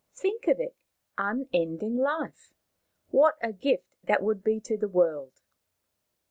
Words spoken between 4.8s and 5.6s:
world